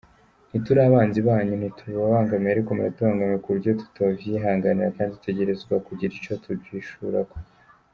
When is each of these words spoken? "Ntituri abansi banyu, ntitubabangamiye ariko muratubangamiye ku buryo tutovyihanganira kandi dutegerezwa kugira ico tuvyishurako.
"Ntituri 0.49 0.79
abansi 0.87 1.19
banyu, 1.27 1.53
ntitubabangamiye 1.57 2.51
ariko 2.53 2.69
muratubangamiye 2.77 3.39
ku 3.43 3.49
buryo 3.53 3.71
tutovyihanganira 3.81 4.95
kandi 4.95 5.13
dutegerezwa 5.15 5.75
kugira 5.87 6.11
ico 6.17 6.33
tuvyishurako. 6.43 7.35